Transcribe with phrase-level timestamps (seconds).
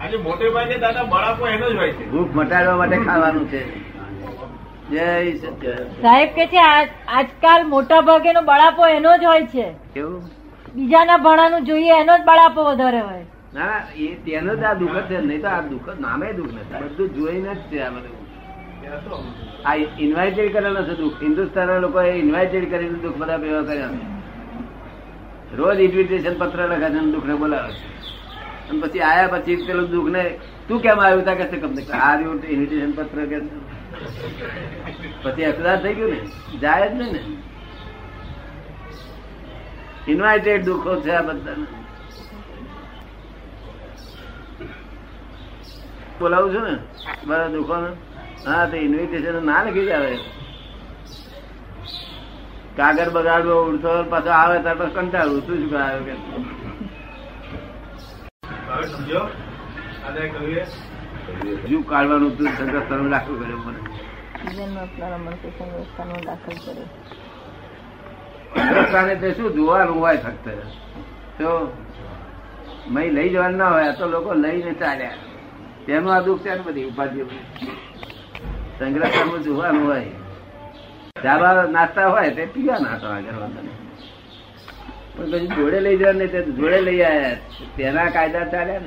[0.00, 2.10] આજે મોટે ભાગે દાદા બળાપો એનો જ હોય છે.
[2.10, 3.62] ભૂખ મટાડવા માટે ખાવાનું છે.
[4.90, 5.72] જય સત્ય
[6.02, 6.60] સાહેબ કે છે
[7.08, 9.66] આજકાલ મોટા ભાગેનો બળાપો એનો જ હોય છે.
[9.94, 10.22] કેવું?
[10.74, 13.24] બીજાના ભણાનું જોઈએ એનો જ બળાપો વધારે હોય.
[13.54, 16.52] ના ના, એ તેનો જ આ દુઃખ જ છે નહીં તો આ દુઃખ નામે દુઃખ
[16.52, 18.14] નથી બધું જોઈને જ છે આ બધું.
[19.66, 21.22] આ ઇન્વાઇટેડ કરેલો છે દુઃખ.
[21.22, 23.90] હિન્દુસ્તાનના લોકોએ ઇન્વાઇટેડ કરીને દુઃખ બધા ભેગા કર્યા
[25.56, 27.86] રોજ ઇન્વિટેશન પત્ર લખે છે દુઃખ ને બોલાવે છે.
[28.68, 30.22] અને પછી આયા પછી પેલું દુઃખ ને,
[30.68, 31.24] તું કેમ આવ્યું?
[31.24, 33.38] તા કે છે કંપની આ રહ્યું ઇન્વિટેશન પત્ર કે
[35.22, 36.20] પછી અકદાર થઈ ગયું ને.
[36.60, 37.20] જાય જ નહીં ને.
[40.08, 41.56] ઇન્વાઇટેડ દુઃખો છે આ બધા
[46.20, 46.74] બોલાવું છું ને?
[47.26, 47.74] મારા દુઃખો
[48.46, 50.12] હા, તો ઇન્વિટેશન ના લખી આવે
[52.76, 56.14] કાગળ બગાડવો, ઉડતો, પાછો આવે ત્યાર પછી કંટાળવું શું કરાયો કે
[58.76, 59.20] હવે સમજો
[60.02, 60.64] દાદાએ કહ્યું એ?
[61.68, 63.58] હજુ કાઢવાનું તું સંગ્રહ દાખલ કર્યો.
[63.58, 63.80] મને
[68.54, 70.46] સંગ્રહસ્થાને તે શું જોવાનું હોય ફક્ત?
[71.38, 71.50] તો
[72.90, 75.18] મય લઈ જવાનું ના હોય તો લોકો લઈને ચાલ્યા.
[75.86, 77.20] તેનું આ દુઃખ છે ને બધી ઉપાધિ
[78.78, 80.12] સંગ્રહસ્થાનમાં જોવાનું હોય.
[81.22, 83.85] ચાબા નાસ્તા હોય તે પીવા નાસ્તા આગળ વાંધો નહીં.
[85.16, 87.36] પણ પછી જોડે લઈ જવા તે જોડે લઈ આવ્યા
[87.76, 88.82] તેના કાયદા ચાલ્યા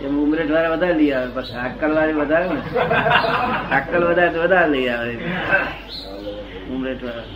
[0.00, 2.58] ને ઉમરેટ વાળા વધારે લઈ આવે, પછી અક્કલ વાળી વધારે ને
[3.78, 5.14] અક્કલ વધારે વધારે લઈ આવે.
[6.74, 7.28] ઉમરેટ વાળા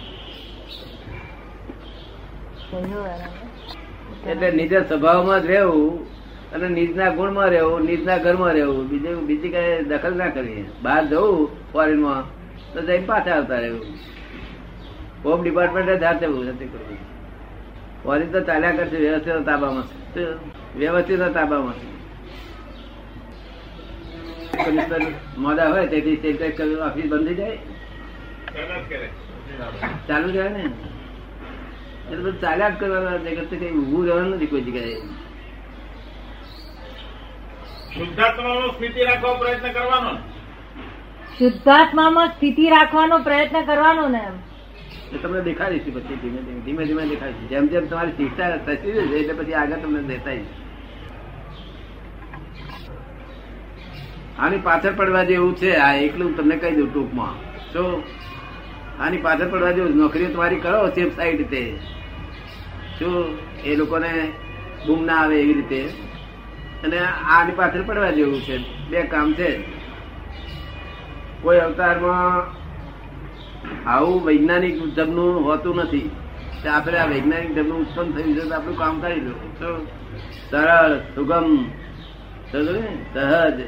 [4.31, 5.95] એટલે નીચે સ્વભાવમાં જ રહેવું
[6.55, 8.85] અને નીચના ગુણમાં રહેવું નીચના ઘરમાં રહેવું.
[8.91, 10.65] બીજું બીજી કઈ દખલ ના કરવી.
[10.83, 12.23] બહાર જવું ફોરેનમાં
[12.73, 13.87] તો જઈને પાછા આવતા રહેવું.
[15.25, 17.01] હોમ ડિપાર્ટમેન્ટ જાતે નથી કરવું
[18.03, 19.87] ફોરેન તો ચાલ્યા કરશે વ્યવસ્થિત તાબામાં?
[20.77, 21.79] વ્યવસ્થિત તાબામાં
[25.39, 26.17] મોડા હોય તેથી
[26.87, 27.59] ઓફિસ બંધ જાય.
[30.09, 34.99] ચાલુ જાય ને એટલે બધું ચાલ્યા જ કરવાના જગત કઈ ઊભું રહેવાનું નથી કોઈ જગ્યાએ
[37.95, 40.13] શુદ્ધાત્માનો સ્થિતિ રાખવા પ્રયત્ન કરવાનો.
[41.39, 44.37] શુદ્ધાત્મામાં સ્થિતિ રાખવાનો પ્રયત્ન કરવાનો ને એમ
[45.17, 49.35] તમને દેખાડીશું પછી ધીમે ધીમે ધીમે ધીમે દેખાડીશું જેમ જેમ તમારી શિક્ષા થતી જશે એટલે
[49.35, 50.41] પછી આગળ તમને દેખાય
[54.39, 57.35] આની પાછળ પડવા જેવું છે, આ એકલું તમને કહી દઉં ટૂંકમાં.
[57.73, 58.03] શું
[59.01, 61.63] આની પાછળ પડવા જેવું નોકરીઓ તમારી કરો સેફ સાઈડ તે.
[62.99, 64.33] શું એ લોકોને
[64.87, 65.83] બૂમ ના આવે એવી રીતે.
[66.85, 66.99] અને
[67.31, 68.59] આની પાછળ પડવા જેવું છે,
[68.91, 69.51] બે કામ છે.
[71.43, 72.68] કોઈ અવતારમાં
[73.87, 76.09] આવું વૈજ્ઞાનિક ઢબનું હોતું નથી.
[76.77, 79.33] આપણે આ વૈજ્ઞાનિક ઢબનું ઉત્પન્ન થયું છે આપણું કામ કરી દો
[80.51, 81.47] સરળ સુગમ
[82.53, 83.59] સહજ.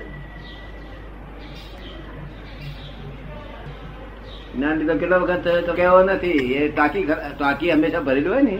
[4.54, 6.40] જ્ઞાન લીધો કેટલો વખત થયો તો કેવો નથી.
[6.54, 7.04] એ ટાંકી
[7.38, 8.56] ટાંકી હંમેશા ભરેલી હોય ને?
[8.56, 8.58] એ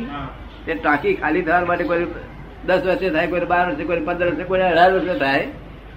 [0.67, 2.06] તે ટાંકી ખાલી થવા માટે કોઈ
[2.67, 5.45] દસ વર્ષે થાય કોઈ બાર વર્ષે કોઈ પંદર વર્ષે કોઈ અઢાર વર્ષે થાય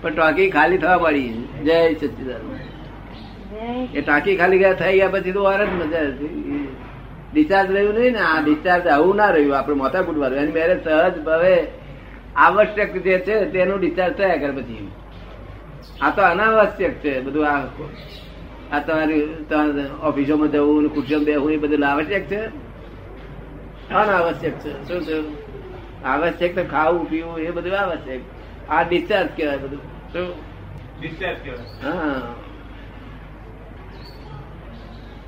[0.02, 1.30] પણ ટાંકી ખાલી થવા મળી.
[1.66, 2.53] જય સચ્ચિદાનંદ
[3.94, 6.00] એ ટાંકી ખાલી ગયા થઈ ગયા પછી તો વાર જ મજા
[7.34, 9.58] ડિસ્ચાર્જ રહ્યું નહીં ને આ ડિસ્ચાર્જ આવું ના રહ્યું.
[9.58, 11.68] આપણે માથા કુટવાનું એની મેરેજ સહજ હવે
[12.36, 14.91] આવશ્યક જે છે તેનું ડિસ્ચાર્જ થયા કરે પછી
[16.02, 17.66] આ તો અનાવશ્યક છે બધું આ.
[18.72, 22.46] આ તમારી તમારે ઓફિસોમાં જવું ખુરશીમાં બેહવું એ બધું આવશ્યક છે?
[23.90, 24.88] અનાવશ્યક છે.
[24.88, 25.44] શું છે?
[26.03, 28.20] આવશ્યક તો ખાવું પીવું એ બધું આવશ્યક.
[28.70, 29.80] આ ડિસ્ચાર્જ કહેવાય બધું.
[30.14, 30.35] શું?
[31.02, 31.91] ડિસ્ચાર્જ કહેવાય.
[31.91, 32.22] હા.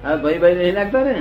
[0.06, 1.16] હા ભાઈ ભાઈ નહીં લાગતા ને?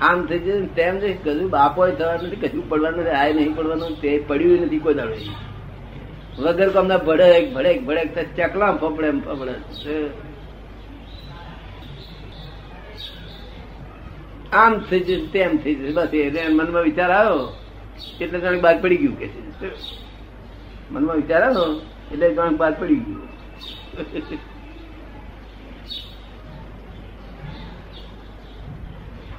[0.00, 4.00] આમ થઈ જાય તેમ થઈ કશું બાપો થવા નથી કશું પડવાનું નથી આ નહીં પડવાનું.
[4.00, 5.16] તે પડ્યું નથી કોઈ દાડો.
[6.38, 9.54] વગર કમના અમને ભડેક ભડેક ભડેક ચકલા ફફડે ફફડે.
[14.52, 17.46] આમ થઈ જશે તેમ થઈ જશે બસ એટલે મનમાં વિચાર આવ્યો.
[18.20, 19.28] એટલે જાણે બાદ પડી ગયું કે
[20.90, 21.80] મનમાં વિચાર આવ્યો.
[22.12, 23.22] એટલે જાણે બાદ પડી ગયું.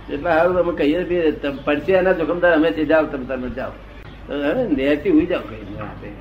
[0.10, 3.74] એટલે હારું અમે કહીએ છીએ પડશે એના જોખમદાર અમે તે જાઓ તમે તમે જાઓ
[4.28, 6.16] તો હવે નેતી ઉઈ જાઓ કઈ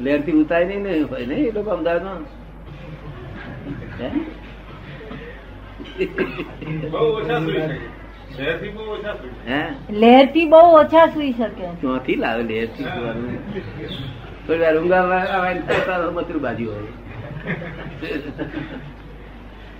[0.00, 2.22] લેરથી ઉતાય નહીં ને હોય ને એ લોકો અમદાવાદમાં
[3.98, 4.08] હે?
[6.90, 7.78] બહુ ઓછા સુઈ શકે.
[8.34, 9.48] શહેરથી બહુ ઓછા સુઈ શકે.
[9.50, 9.60] હે
[10.00, 13.38] લહેરથી બહુ ઓછા સુઈ ક્યાંથી લાવે લેરથી સુવાનું?
[14.46, 16.92] થોડી વાર ઊંઘા મથુર બાજુ હોય?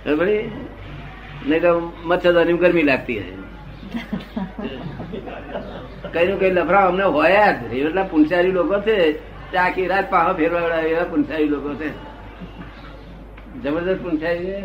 [0.07, 3.37] નહીં તો મચ્છરદાની ગરમી લાગતી હશે
[6.13, 7.73] કઈ નું કઈ લફરા અમને હોય જ.
[7.73, 9.19] એટલા પુંસારી લોકો છે.
[9.55, 11.89] આખી રાત પાહો ફેરવા એવા પુંસારી લોકો છે.
[13.63, 14.63] જબરદસ્ત પુંસારી છે.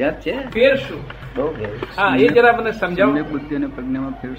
[0.00, 0.50] યાદ છે?
[0.50, 0.78] ફેર
[1.36, 1.48] બહુ
[1.98, 3.12] હા એ જરા મને સમજાવો.
[3.12, 4.34] બુદ્ધિ અને પ્રજ્ઞામાં ફેર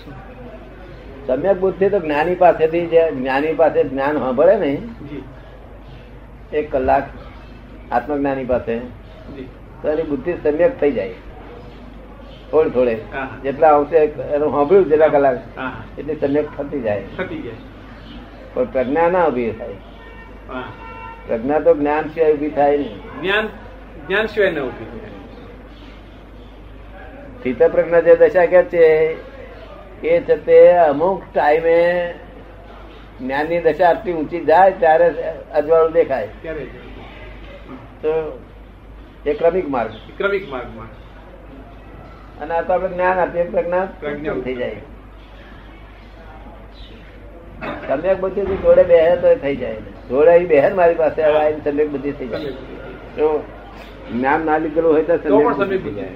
[1.27, 5.23] સમ્યક બુદ્ધિ તો જ્ઞાની પાસેથી જે જ્ઞાની પાસે જ્ઞાન સાંભળે ને જી.
[6.55, 7.03] એક કલાક
[7.91, 8.79] આત્મજ્ઞાની પાસે
[9.81, 11.13] તો એની બુદ્ધિ સમ્યક થઈ જાય.
[12.51, 12.95] થોડે થોડે.
[13.43, 13.97] જેટલા આવશે
[14.35, 15.37] એનું સાંભળ્યું જેટલા કલાક
[15.99, 17.03] એટલી સમ્યક થતી જાય.
[18.53, 19.75] પણ પ્રજ્ઞા ના ઊભી થાય.
[21.27, 23.21] પ્રજ્ઞા તો જ્ઞાન સિવાય ઊભી થાય નહીં.
[23.21, 23.47] જ્ઞાન
[24.07, 25.09] જ્ઞાન સિવાય ના ઊભી થાય.
[27.39, 28.85] સ્થિત પ્રજ્ઞા જે દશા કે છે
[30.07, 32.13] એ છે તે અમુક ટાઈમે
[33.21, 35.09] જ્ઞાનની દશા આટલી ઊંચી જાય ત્યારે
[35.53, 36.27] અજવાળું દેખાય.
[38.01, 38.39] તો
[39.25, 39.91] એ ક્રમિક માર્ગ.
[40.17, 40.87] ક્રમિક માર્ગમાં.
[42.39, 44.75] અને આ તો આપણે જ્ઞાન આપીએ પ્રજ્ઞા પ્રજ્ઞા થઈ જાય.
[47.87, 49.75] સમ્યક બુદ્ધિ થી જોડે બેહે તો થઈ જાય.
[50.09, 52.45] જોડે અહીં બેહે મારી પાસે આવીને સમ્યક બુદ્ધિ થઈ જાય.
[53.15, 53.43] તો
[54.11, 56.09] જ્ઞાન ના લીધેલું હોય તો સમ્યક બુદ્ધિ જાય.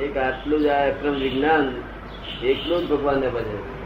[0.00, 1.82] એક આટલું જ આ વિજ્ઞાન
[2.42, 3.76] એકલું જ ભગવાન ને ભજે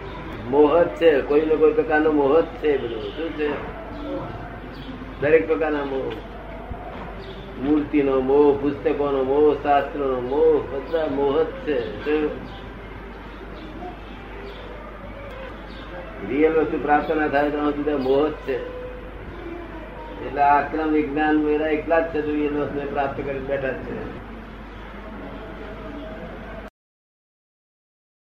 [0.50, 3.17] મોહ છે, કોઈ ને કોઈ પ્રકારનો મોહ છે બધું.
[3.17, 3.49] શું છે?
[5.20, 6.12] દરેક પ્રકારના મોહ.
[7.62, 12.11] મૂર્તિનો મોહ, પુસ્તકોનો મોહ, શાસ્ત્રોનો મોહ, બધા મોહ છે.
[16.29, 18.81] રિયલ વસ્તુ પ્રાપ્ત ના થાય તો બધા મોહ છે.
[20.26, 24.30] એટલે આક્રમ વિજ્ઞાન મેરા એકલા જ છે રિયલ વસ્તુ પ્રાપ્ત કરી બેઠા છે.